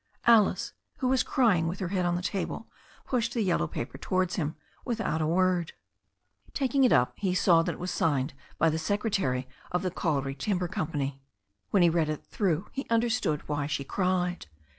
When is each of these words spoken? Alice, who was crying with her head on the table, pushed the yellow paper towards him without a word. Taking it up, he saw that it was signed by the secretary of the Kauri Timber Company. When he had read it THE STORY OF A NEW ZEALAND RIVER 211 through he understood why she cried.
Alice, 0.25 0.73
who 0.97 1.07
was 1.07 1.21
crying 1.21 1.67
with 1.67 1.77
her 1.77 1.89
head 1.89 2.07
on 2.07 2.15
the 2.15 2.23
table, 2.23 2.67
pushed 3.05 3.35
the 3.35 3.43
yellow 3.43 3.67
paper 3.67 3.99
towards 3.99 4.35
him 4.35 4.55
without 4.83 5.21
a 5.21 5.27
word. 5.27 5.73
Taking 6.55 6.83
it 6.83 6.91
up, 6.91 7.13
he 7.17 7.35
saw 7.35 7.61
that 7.61 7.73
it 7.73 7.79
was 7.79 7.91
signed 7.91 8.33
by 8.57 8.71
the 8.71 8.79
secretary 8.79 9.47
of 9.71 9.83
the 9.83 9.91
Kauri 9.91 10.33
Timber 10.33 10.67
Company. 10.67 11.21
When 11.69 11.83
he 11.83 11.89
had 11.89 11.93
read 11.93 12.09
it 12.09 12.23
THE 12.23 12.33
STORY 12.35 12.51
OF 12.53 12.57
A 12.57 12.57
NEW 12.57 12.61
ZEALAND 12.61 12.63
RIVER 12.63 12.69
211 12.69 12.69
through 12.71 12.71
he 12.71 12.95
understood 12.95 13.47
why 13.47 13.67
she 13.67 13.83
cried. 13.83 14.45